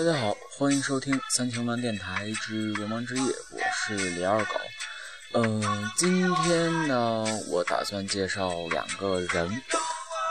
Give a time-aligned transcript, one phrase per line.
[0.00, 4.54] 大家好，欢迎收听三清乱电台之流氓之夜，我是李二狗。
[5.34, 9.46] 嗯，今天呢，我打算介绍两个人，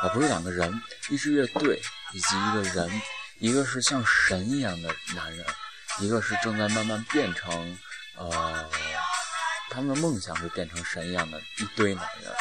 [0.01, 0.73] 啊，不是两个人，
[1.11, 1.79] 一支乐队
[2.13, 3.01] 以及一个人，
[3.37, 5.45] 一个是像神一样的男人，
[5.99, 7.77] 一个是正在慢慢变成，
[8.17, 8.67] 呃，
[9.69, 12.33] 他们的梦想是变成神一样的一堆男人。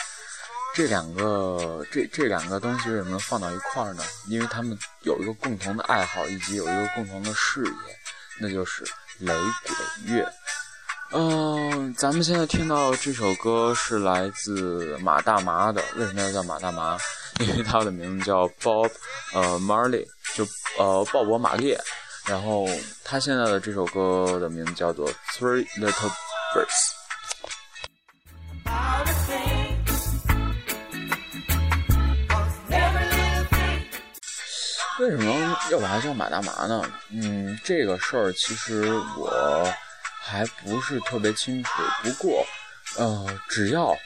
[0.75, 4.03] 这两个这这两个东西为什么放到一块儿呢？
[4.29, 7.73] 因为他们有一个共同的爱好，以及有一个共同的事业，
[8.41, 8.85] 那就是
[9.19, 9.33] 雷
[9.65, 10.33] 鬼乐。
[11.11, 15.83] 嗯，咱们现在听到这首歌是来自马大麻的。
[15.97, 16.97] 为什么要叫马大麻？
[17.41, 18.91] 因为他的名字叫 Bob，
[19.33, 20.45] 呃，Marley，就
[20.79, 21.81] 呃鲍勃马列。
[22.27, 22.69] 然后
[23.05, 26.13] 他现在的这首歌的名字叫做 Three Little
[26.55, 26.98] Birds。
[34.99, 36.83] 为什么要把它叫马大麻呢？
[37.11, 39.73] 嗯，这个事儿其实我
[40.21, 41.71] 还不是特别清楚。
[42.03, 42.45] 不过，
[42.97, 43.97] 呃，只要，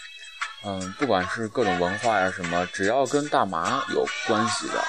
[0.65, 4.85] 嗯，不管是各种文化呀什么，只要跟大麻有关系的，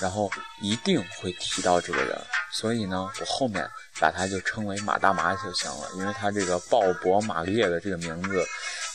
[0.00, 0.28] 然后
[0.60, 2.20] 一定会提到这个人。
[2.50, 3.68] 所以呢，我后面
[4.00, 8.44] 把他就称为马大麻就行了，因为他这个鲍勃·马列的这个名字，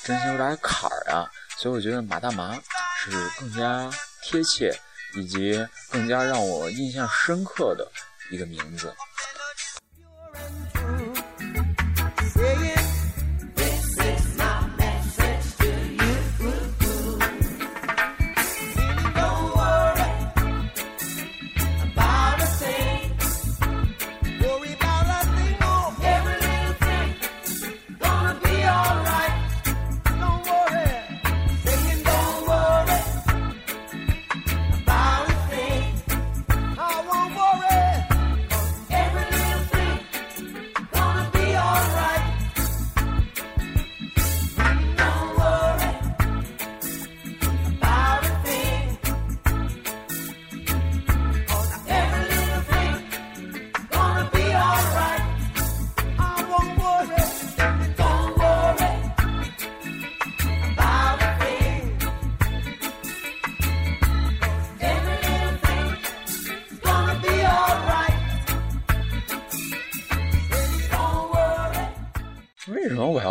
[0.04, 1.30] 真心有点坎儿啊。
[1.58, 2.54] 所以我觉得马大麻
[2.98, 3.90] 是更加
[4.24, 4.78] 贴切。
[5.16, 7.90] 以及更加让我印象深刻的
[8.32, 8.94] 一个名字。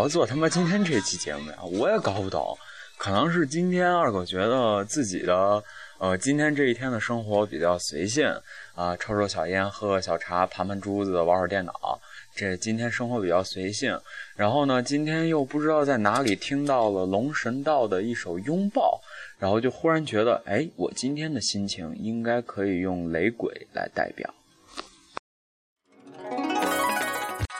[0.09, 1.59] 做他妈今天这期节目呀？
[1.63, 2.57] 我也搞不懂。
[2.97, 5.63] 可能是今天二狗觉得自己的
[5.99, 8.27] 呃今天这一天的生活比较随性
[8.75, 12.01] 啊，抽抽小烟，喝喝小茶，盘盘珠子，玩会儿电脑。
[12.35, 13.97] 这今天生活比较随性。
[14.35, 19.01] 然后呢，今天又不知道在哪里听到了龙神道的一首拥抱，
[19.39, 24.35] 然后就忽然觉得，哎，我今天的心情应该可以用雷鬼来代表。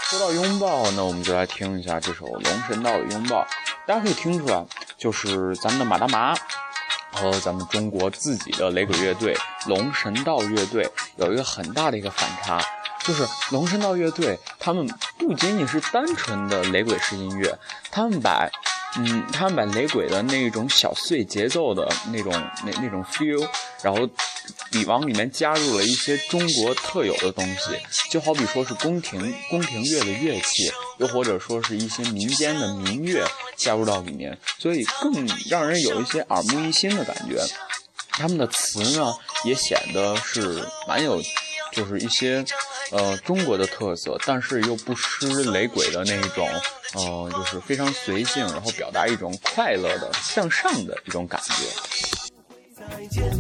[0.09, 3.47] 说到拥抱，那我们就来听一下这首龙神道的拥抱。
[3.87, 4.65] 大家可以听出来，
[4.97, 6.35] 就是咱们的马大麻
[7.13, 9.37] 和咱们中国自己的雷鬼乐队
[9.67, 12.59] 龙神道乐队有一个很大的一个反差，
[13.01, 17.55] 就是龙神道乐队他们不仅仅是单纯的雷鬼式音乐，
[17.91, 18.49] 他们把
[18.99, 22.33] 嗯，他们把雷鬼的那种小碎节奏的那种
[22.65, 23.49] 那那种 feel，
[23.83, 24.09] 然后。
[24.71, 27.71] 你往里面加入了一些中国特有的东西，
[28.11, 33.27] 就好比说是宫廷宫廷乐的乐器，又或者说是一些民间的民乐
[33.57, 37.43] 加入到里面，所以更让人有一些耳目一新的感觉。
[38.11, 41.21] 他们的词呢，也显得是蛮有，
[41.73, 42.43] 就是一些
[42.91, 46.49] 呃中国的特色，但是又不失雷鬼的那一种，
[46.95, 51.53] 呃，就是非常随性，然后表达一种快乐的向上的一种感觉。
[52.75, 53.31] 再见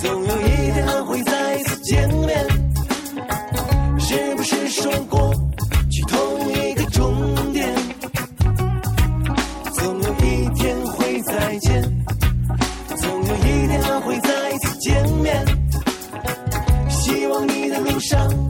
[0.00, 2.48] 总有一天会再次见面，
[3.98, 5.29] 是不是说过
[18.00, 18.49] 上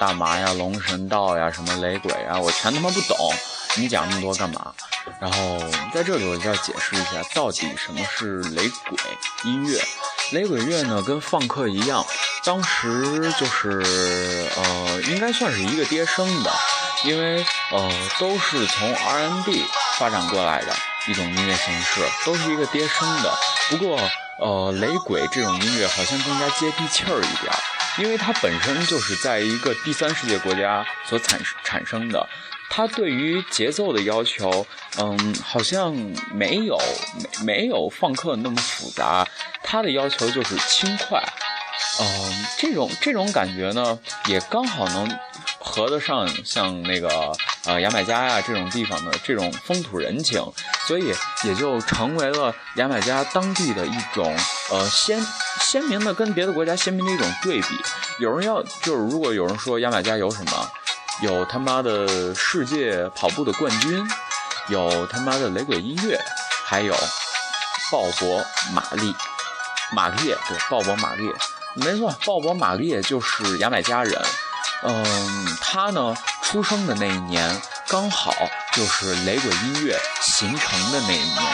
[0.00, 3.14] 大麻呀、龙神道呀、什么雷鬼啊，我全他妈不懂，
[3.76, 4.72] 你讲那么多干嘛？
[5.20, 5.58] 然后
[5.92, 8.98] 在这里我就要解释一下，到底什么是雷鬼
[9.44, 9.78] 音乐？
[10.32, 12.02] 雷鬼乐呢，跟放克一样，
[12.44, 16.50] 当时就是呃，应该算是一个跌升的，
[17.04, 19.66] 因为呃，都是从 R N B
[19.98, 20.74] 发展过来的
[21.08, 23.38] 一种音乐形式，都是一个跌升的。
[23.68, 24.00] 不过
[24.38, 27.52] 呃，雷鬼这种音乐好像更加接地气儿一点，
[27.98, 32.26] 因为它本身就是在一个第三世界国家所产产生的。
[32.72, 34.64] 它对于节奏的要求，
[34.96, 35.92] 嗯，好像
[36.32, 36.78] 没有
[37.40, 39.26] 没没有放克那么复杂。
[39.64, 41.20] 它的要求就是轻快，
[42.00, 43.98] 嗯，这种这种感觉呢，
[44.28, 45.18] 也刚好能
[45.60, 47.08] 合得上像那个
[47.66, 50.42] 呃牙买加呀这种地方的这种风土人情，
[50.86, 51.14] 所以
[51.44, 54.36] 也就成为了牙买加当地的一种
[54.70, 55.24] 呃鲜
[55.60, 57.68] 鲜明的跟别的国家鲜明的一种对比。
[58.18, 60.70] 有人要就是如果有人说牙买加有什么？
[61.22, 64.02] 有他妈的世界跑步的冠军，
[64.68, 66.18] 有他妈的雷鬼音乐，
[66.64, 66.94] 还有
[67.92, 68.42] 鲍勃·
[68.72, 69.14] 马利，
[69.92, 71.30] 马列对，鲍勃·马列，
[71.74, 74.18] 没错，鲍勃·马列就是牙买加人。
[74.82, 78.34] 嗯，他呢出生的那一年刚好
[78.72, 81.52] 就是雷鬼音乐形成的那一年，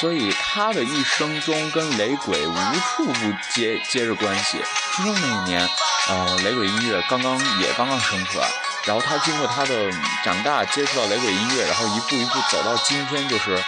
[0.00, 4.62] 所以他的一生中跟雷鬼无处不接接着关系。
[4.92, 5.68] 出生那一年，
[6.08, 8.46] 呃，雷鬼音乐刚刚也刚刚生出来。
[8.84, 9.90] 然后他经过他的
[10.22, 13.60] 长大，接触到雷鬼音乐，然后一步一步走到今天，就是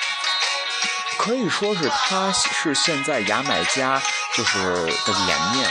[1.19, 4.01] 可以说是他是现在牙买加
[4.37, 5.69] 就是的脸面，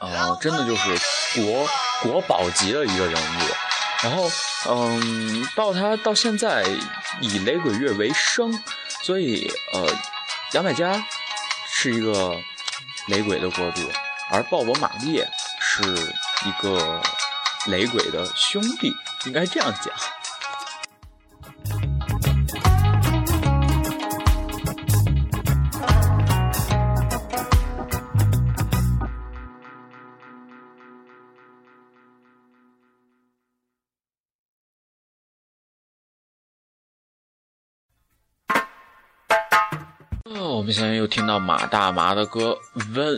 [0.00, 0.98] 呃，真的就是
[1.36, 1.68] 国
[2.02, 3.38] 国宝级的一个人物。
[4.02, 4.30] 然后，
[4.68, 6.64] 嗯，到他到现在
[7.20, 8.62] 以雷鬼乐为生，
[9.02, 9.86] 所以呃，
[10.52, 11.02] 牙买加
[11.72, 12.36] 是一个
[13.06, 13.80] 雷鬼的国度，
[14.30, 15.24] 而鲍勃·马利
[15.60, 15.82] 是
[16.44, 17.00] 一个。
[17.66, 18.92] 雷鬼的兄弟，
[19.24, 19.94] 应该这样讲。
[40.24, 42.56] 哦，我们现在又听到马大麻的歌
[42.94, 43.16] 《When，》。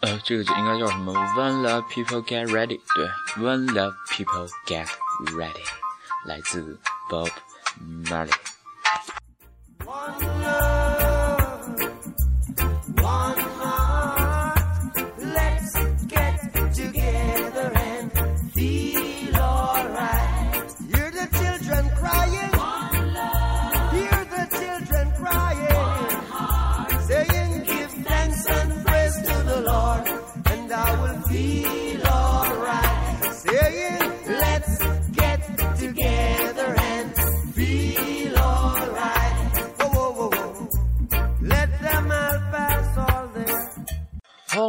[0.00, 3.08] 呃，这个就应该叫什么？When the people get ready，对
[3.42, 4.86] ，When the people get
[5.32, 5.64] ready，
[6.26, 6.78] 来自
[7.10, 7.30] Bob
[8.04, 8.32] Marley。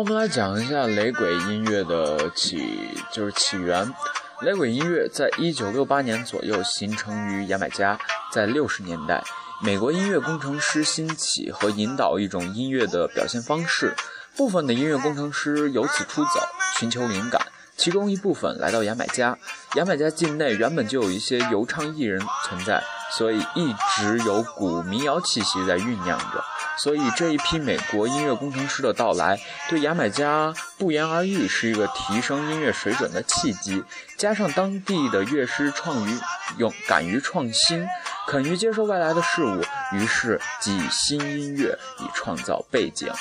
[0.10, 3.94] 们来讲一下雷鬼音乐的起，就是起源。
[4.42, 7.96] 雷鬼音乐在一九六八年左右形成于牙买加，
[8.32, 9.24] 在六十年代，
[9.62, 13.96] 美国音乐工程师兴起和引导一种音乐的表现方式，
[14.36, 16.40] 部分的音乐工程师由此出走，
[16.80, 17.40] 寻求灵感，
[17.78, 19.38] 其中一部分来到牙买加。
[19.76, 22.84] 牙买加境内原本就有一些游唱艺人存在，
[23.16, 26.44] 所以一直有股民谣气息在酝酿着。
[26.80, 33.84] 所以这一批美国音乐工程师的到来，对牙买加不言而喻，是一个提升音乐水准的契机。
[34.18, 36.18] 加上当地的乐师创于
[36.58, 37.86] 勇敢于创新，
[38.28, 43.12] 肯于接受外来的事物，于是即新音乐以创造背景。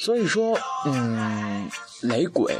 [0.00, 1.68] 所以说，嗯，
[2.02, 2.56] 雷鬼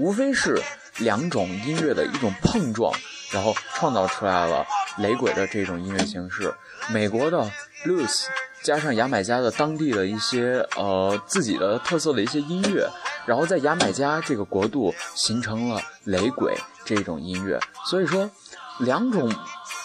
[0.00, 0.60] 无非是
[0.98, 2.92] 两种音乐的一种碰撞，
[3.30, 4.66] 然后创造出来了
[4.98, 6.52] 雷鬼的这种音乐形式。
[6.90, 7.48] 美国的
[7.84, 8.24] blues。
[8.64, 12.88] 加上牙买加的当地的一些呃自己的特色的一些音乐，
[13.26, 17.60] 然后在牙买加这个国度形成了雷鬼这种音乐。
[17.84, 18.28] 所以说，
[18.78, 19.30] 两种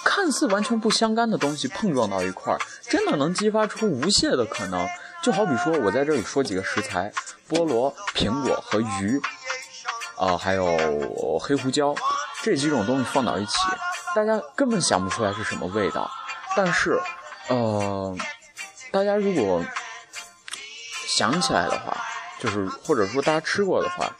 [0.05, 4.88] 看似完全不相干的东西碰撞到一块儿，真的能激发出无限的可能。
[5.21, 7.12] 就好比说我在这里说几个食材：
[7.50, 9.19] 菠萝、苹果和鱼，
[10.17, 11.93] 啊，还有黑胡椒
[12.41, 13.51] 这几种东西放到一起，
[14.15, 16.09] 大家根本想不出来是什么味道。
[16.55, 16.98] 但是，
[17.50, 18.15] 呃。
[18.91, 19.63] 大家如果
[21.08, 21.96] 想起来的话，
[22.39, 24.12] 就是或者说大家吃过的话，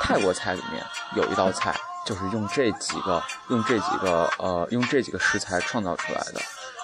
[0.00, 6.40] 泰国菜里面有一道菜，就是用这几个、用这几个、呃，用这几个食材创造出来的，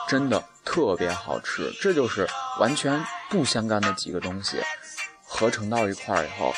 [0.06, 1.72] 真的特别好吃。
[1.80, 2.28] 这就是
[2.60, 4.62] 完全不相干的几个东西
[5.24, 6.54] 合成到一块儿以后，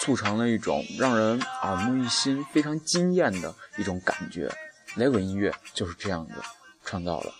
[0.00, 4.52] 促成了一种让人耳目一新、非常惊艳的一种感觉。
[4.96, 6.32] 雷鬼音乐就是这样子
[6.84, 7.32] 创造的。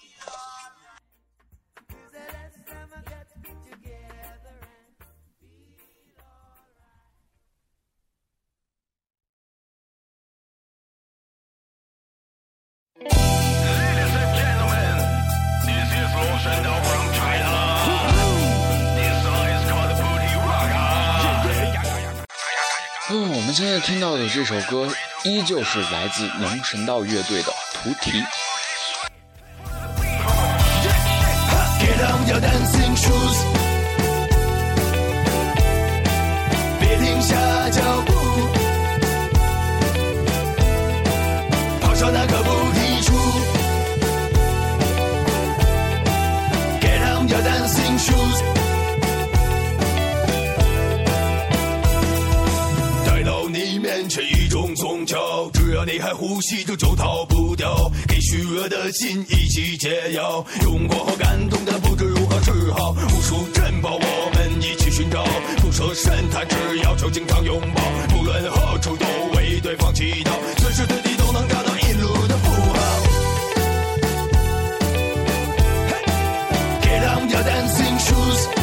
[23.80, 24.88] 听到的这首歌
[25.24, 28.20] 依旧是来自龙神道乐队的《菩提》。
[55.96, 57.90] 你还呼吸着，就逃不掉。
[58.06, 62.90] 给虚弱的心一起解药，用过后感动的不知如何是好。
[62.90, 65.24] 无数珍宝，我们一起寻找。
[65.62, 67.80] 不舍神坛，只要求经常拥抱。
[68.08, 70.32] 不论何处，都为对方祈祷。
[70.58, 72.78] 随时随地都能找到一路的符号。
[76.82, 78.55] Get on your dancing shoes。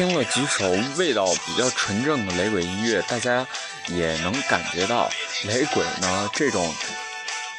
[0.00, 0.66] 听了几首
[0.96, 3.46] 味道比较纯正的雷鬼音乐，大家
[3.88, 5.10] 也能感觉到
[5.44, 6.74] 雷鬼呢这种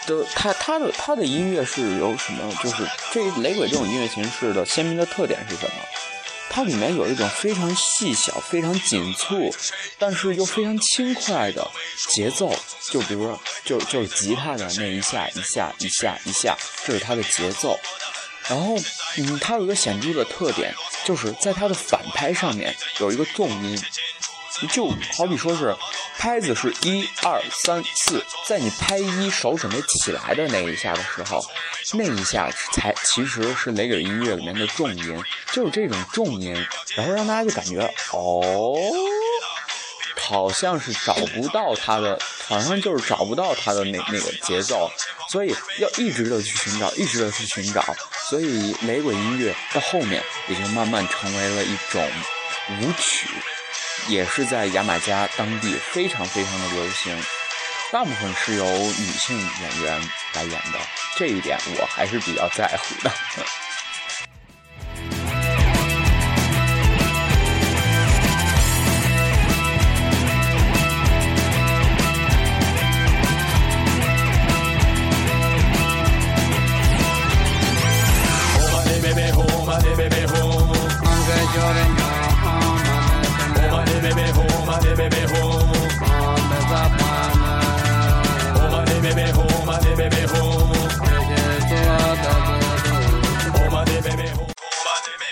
[0.07, 2.51] 的，它它的它的音乐是有什么？
[2.63, 2.77] 就是
[3.13, 5.74] 这雷鬼这种音乐形式的鲜明的特点是什么？
[6.50, 9.53] 它里面有一种非常细小、非常紧促，
[10.00, 11.69] 但是又非常轻快的
[12.10, 12.51] 节奏。
[12.89, 17.79] 就比如说，就就是吉他的那一下一下一下一下，这是它的节奏。
[18.51, 18.75] 然后，
[19.17, 20.74] 嗯，它有一个显著的特点，
[21.05, 23.81] 就是在它的反拍上面有一个重音，
[24.70, 25.74] 就好比说是
[26.17, 31.41] 拍子是一二三四，在你拍一手准备起来的那一下的时候，
[31.93, 36.53] 那一下才其实是雷鬼音乐里面的重音，就是这种重音，
[36.98, 37.79] 然后让大家就感觉
[38.12, 38.75] 哦。
[40.31, 44.89] 好像是找不到他的，好像就是找不到他的那那个节奏，
[45.29, 47.83] 所以要一直的去寻找，一直的去寻找，
[48.29, 52.01] 所以雷鬼音乐到后面也就慢慢成为了一种
[52.79, 53.27] 舞曲，
[54.07, 57.21] 也是在牙买加当地非常非常的流行，
[57.91, 60.79] 大部分是由女性演员来演的，
[61.17, 63.11] 这一点我还是比较在乎的。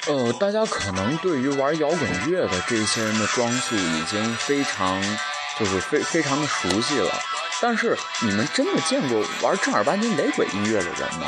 [0.08, 5.00] 呃，大家可能对于玩摇滚乐的这些人的装束已经非常，
[5.60, 7.12] 就是非非常的熟悉了。
[7.62, 11.28] 但是你们真的见过玩正儿八经雷鬼音乐的人吗？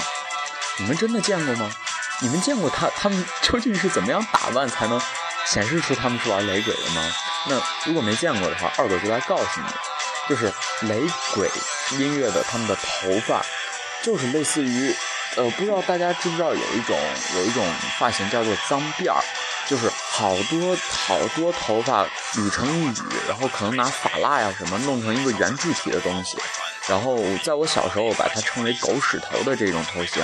[0.80, 1.70] 你们真的见过吗？
[2.22, 5.00] 你们见过他他们究竟是怎么样打扮才能
[5.46, 7.04] 显示出他们是玩雷鬼的吗？
[7.48, 9.68] 那如果没见过的话，二狗就来告诉你，
[10.30, 11.02] 就是雷
[11.34, 11.50] 鬼
[11.92, 13.44] 音乐的他们的头发，
[14.04, 14.96] 就是类似于。
[15.38, 17.00] 呃，不知道大家知不知道有一种
[17.38, 17.66] 有一种
[17.98, 19.24] 发型叫做脏辫儿，
[19.66, 26.38] 就是好多好多头发捋成一缕，然后可能拿发蜡呀什么弄成一个圆柱体的东西，
[26.90, 30.22] 然后在我小时候把它称为狗屎头的这种头型，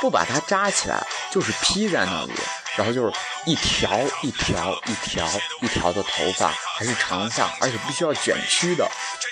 [0.00, 2.32] 不把它扎起来就是披在那里，
[2.76, 3.12] 然后就是
[3.46, 5.26] 一条一条一条
[5.62, 8.86] 一条的头发，还是长发，而且必须要卷曲的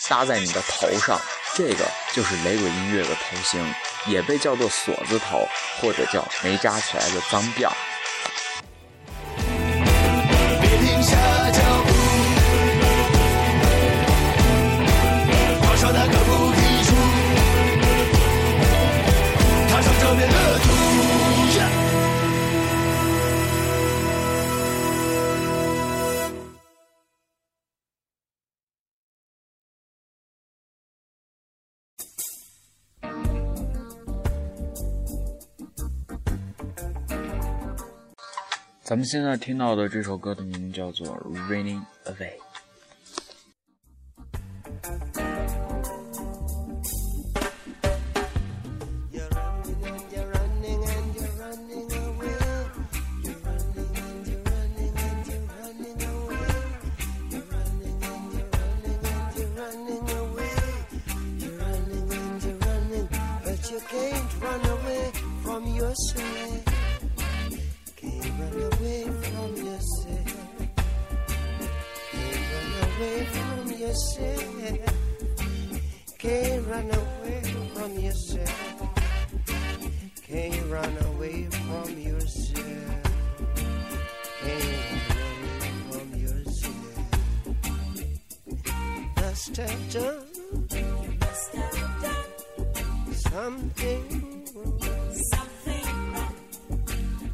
[0.08, 1.20] 搭在你的头上，
[1.54, 3.74] 这个就是雷鬼音乐的头型，
[4.06, 5.46] 也被叫做锁子头，
[5.80, 7.68] 或者叫没扎起来的脏辫。
[38.84, 41.06] 咱们现在听到的这首歌的名字叫做
[41.48, 42.36] 《Raining Away》。
[76.18, 77.42] Can't run away
[77.74, 78.82] from yourself.
[80.26, 83.02] Can't run away from yourself.
[84.40, 84.74] Can't
[85.10, 86.94] run away from yourself.
[89.16, 90.26] Must have done.
[93.12, 94.04] Something
[94.56, 94.78] wrong.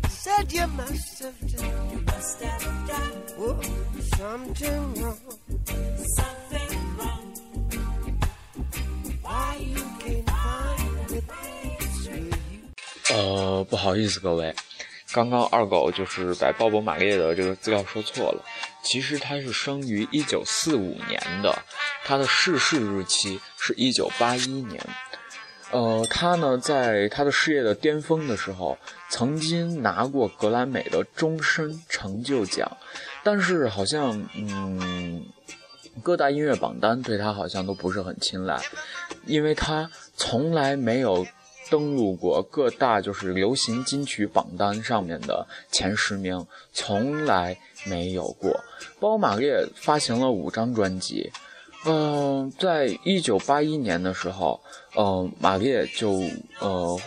[0.09, 2.03] Said you must have done.
[3.39, 3.63] You
[4.17, 5.20] something wrong.
[13.71, 14.53] 不好意思各位，
[15.13, 18.45] 刚刚二狗就是把鲍勃·马列的这个资料说错了。
[18.83, 21.57] 其实他是生于一九四五年的，
[22.05, 24.85] 他的逝世日期是一九八一年。
[25.71, 28.77] 呃，他呢在他的事业的巅峰的时候，
[29.09, 32.77] 曾经拿过格莱美的终身成就奖，
[33.23, 35.25] 但是好像嗯，
[36.03, 38.61] 各大音乐榜单对他好像都不是很青睐，
[39.27, 41.25] 因为他从来没有。
[41.71, 47.57] 登录过各大就是流行金曲榜单上面的前十名，从来
[47.87, 48.59] 没有过。
[48.99, 51.31] 包马列发行了五张专辑，
[51.87, 54.61] 嗯，在一九八一年的时候，
[54.97, 56.21] 嗯，马列就
[56.59, 57.01] 呃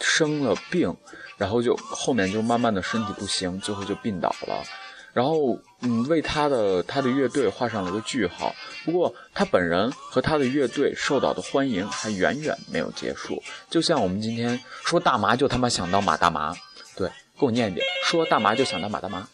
[0.00, 0.94] 生了病，
[1.38, 4.62] 然后就后面就慢慢的身体不行，最后就病倒了。
[5.14, 8.54] 然后，嗯，为他的他的乐队画上了个句号。
[8.84, 13.42] 不过，他本人和他的乐队受到的欢迎还远远没有结束。
[13.68, 16.54] 就像我们今天说大麻，就他妈想到马大麻。
[16.96, 19.28] 对，给我念一遍，说大麻就想到马大麻。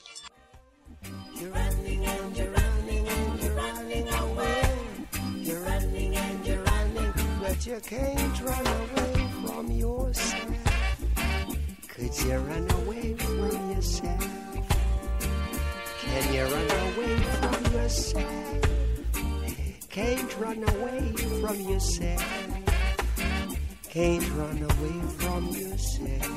[16.10, 18.60] Can you run away from yourself?
[19.88, 22.24] Can't run away from yourself.
[23.88, 26.28] Can't run away from yourself.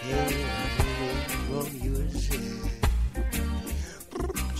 [0.00, 1.16] Can't run away
[1.48, 2.70] from yourself.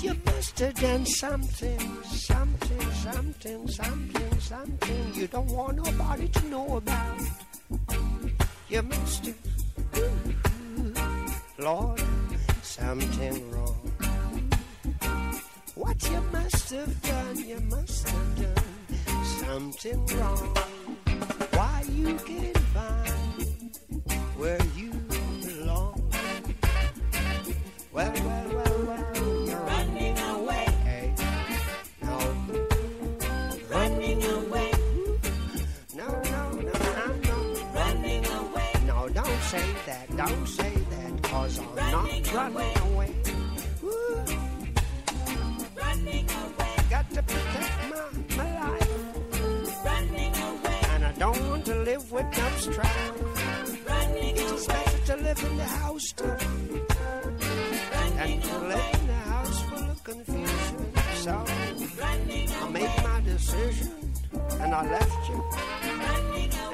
[0.03, 6.77] You must have done something, something, something, something, something you don't want nobody to know
[6.79, 7.21] about.
[8.69, 9.37] You must have,
[11.59, 12.14] Lord
[12.75, 13.93] something wrong.
[15.77, 20.57] What you must have done, you must have done something wrong.
[21.53, 23.79] Why you can't find
[24.37, 24.94] where you
[41.95, 43.11] not running away.
[45.77, 46.75] Running away.
[46.91, 49.85] Got to protect my, my life.
[49.85, 50.81] Running away.
[50.95, 53.89] And I don't want to live with no strife.
[53.89, 56.37] Running it's better to live in the house too.
[57.95, 60.93] Running and to live in the house full of confusion.
[61.15, 64.13] So I made my decision
[64.61, 65.45] and I left you.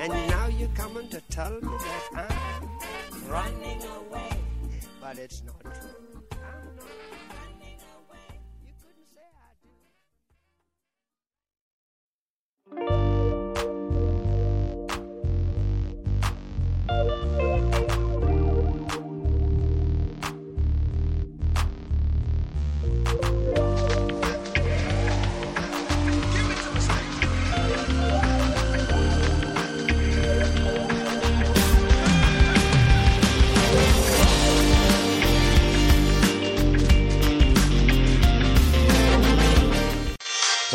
[0.00, 4.39] And now you're coming to tell me that I'm running away.
[5.11, 7.10] But it's not true.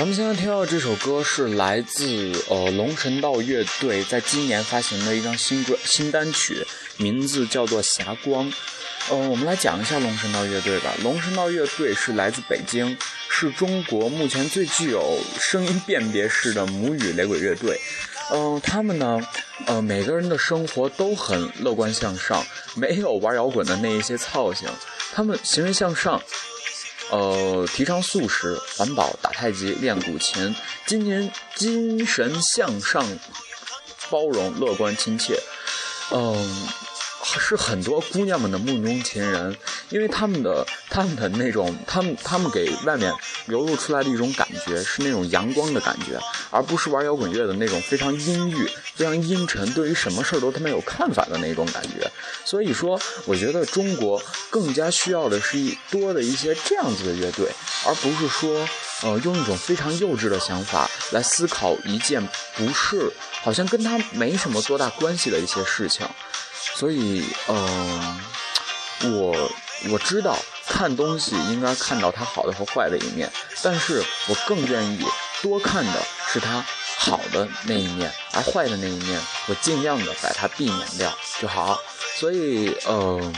[0.06, 6.64] 咱们现在听到这首歌是来自呃龙神道乐队在今年发行的一张新专新单曲，
[6.98, 8.46] 名字叫做《霞光》。
[9.10, 10.94] 呃，我们来讲一下龙神道乐队吧。
[11.02, 12.96] 龙神道乐队是来自北京，
[13.32, 17.82] 是中国目前最具有声音辨别式的母语雷鬼乐队。
[18.32, 19.20] 嗯、他们呢，
[19.66, 24.70] 呃，每个人的生活都很乐观向上，没有玩摇滚的那一些操性。
[25.16, 26.22] 他们行为向上，
[27.12, 30.56] 呃，提倡素食、环保、打太极、练古琴，
[30.88, 33.06] 今年精神向上、
[34.10, 35.40] 包容、乐观、亲切，
[36.12, 36.68] 嗯、
[37.24, 39.56] 是很多姑娘们的梦中情人，
[39.90, 43.14] 因为他们的他们的那种，他们他们给外面
[43.46, 46.20] 流露出来的一种感觉是那种阳光的感觉，
[46.50, 52.10] 而不是玩摇滚乐的那种非常阴郁、非常阴沉，对于什么事儿都他妈有看法的那种感觉。
[52.44, 57.50] 所以说，我觉得中国更加需要的是一多的一些这样子的乐队，
[57.86, 58.68] 而不是说，
[59.04, 63.12] 呃，用一种非常幼稚的想法来思考一件不是
[63.44, 66.08] 好像跟他没什么多大关系的一些事情。
[66.76, 68.20] 所以，嗯、
[69.20, 69.52] 我
[69.90, 75.06] 我知道看东西应该看到它好的和坏的一面，但是我更愿意
[75.42, 76.66] 多看的是它
[76.98, 81.80] 好的那一面，而坏的那一面，我尽量的把它避免掉就好。
[82.18, 83.36] 所以，嗯、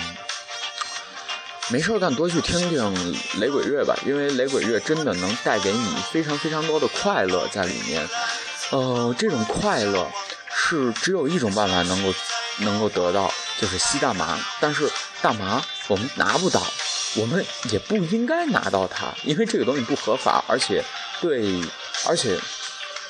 [1.70, 8.08] 没事干多去听听雷鬼乐吧，因为雷鬼乐真的能带给你非常非常多的快乐在里面。
[8.70, 10.08] 呃，这种快乐
[10.56, 12.14] 是只有一种办法能够
[12.58, 14.38] 能够得到，就是吸大麻。
[14.60, 14.90] 但是
[15.22, 16.62] 大麻我们拿不到，
[17.16, 20.84] 我们也不应该拿到它，因为这个东西不合法，而且
[21.22, 21.62] 对，
[22.08, 22.38] 而且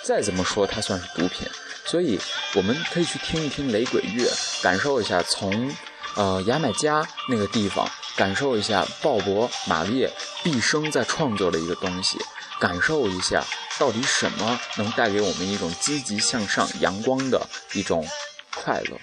[0.04, 1.48] 再怎么说它算是毒品。
[1.86, 2.20] 所以
[2.54, 4.30] 我们可以去听一听雷鬼乐，
[4.62, 5.74] 感受一下从
[6.16, 10.12] 呃牙买加那个地方，感受一下鲍勃·马列
[10.44, 12.18] 毕生在创作的一个东西，
[12.60, 13.42] 感受一下
[13.80, 17.42] 到底什么能带给我们一种积极向上、阳光的
[17.74, 18.06] 一种
[18.54, 18.98] 快乐。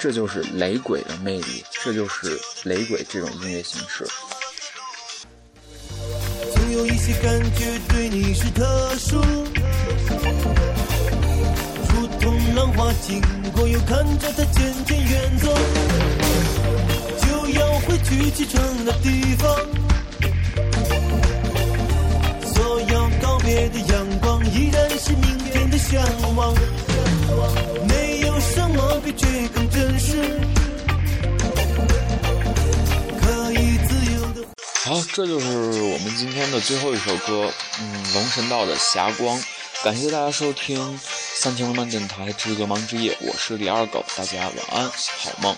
[0.00, 4.06] 这就是雷鬼的魅力，这就是雷鬼这种音乐形式。
[6.54, 8.64] 总有一些感觉对你是特
[8.96, 9.20] 殊，
[11.90, 13.20] 如同浪花经
[13.52, 15.54] 过，又看着它渐渐远走，
[17.20, 19.54] 就要回去启程的地方。
[22.54, 26.02] 所要告别的阳光，依然是明天的向
[26.34, 26.54] 往。
[27.86, 28.09] 没
[28.40, 30.16] 什么比这更真实，
[34.84, 35.46] 好，这就是
[35.82, 39.38] 我们今天的最后一首歌，嗯，龙神道的《霞光》。
[39.82, 40.98] 感谢大家收听
[41.34, 45.56] 三千浪漫电台之流氓之夜，我是李二狗，大家晚安，好梦。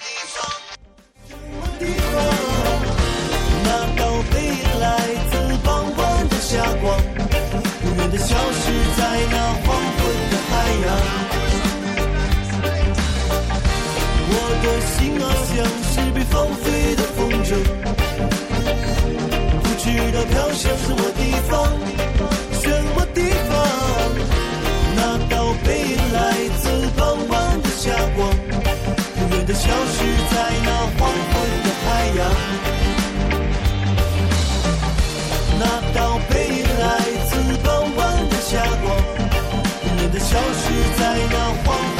[41.13, 41.92] 在那黄